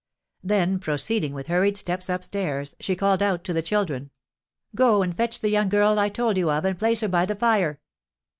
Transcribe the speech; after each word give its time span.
Then, 0.43 0.79
proceeding 0.79 1.31
with 1.35 1.45
hurried 1.45 1.77
steps 1.77 2.09
up 2.09 2.23
stairs, 2.23 2.75
she 2.79 2.95
called 2.95 3.21
out 3.21 3.43
to 3.43 3.53
the 3.53 3.61
children: 3.61 4.09
"Go 4.73 5.03
and 5.03 5.15
fetch 5.15 5.41
the 5.41 5.49
young 5.49 5.69
girl 5.69 5.99
I 5.99 6.09
told 6.09 6.37
you 6.39 6.49
of, 6.49 6.65
and 6.65 6.79
place 6.79 7.01
her 7.01 7.07
by 7.07 7.27
the 7.27 7.35
fire." 7.35 7.79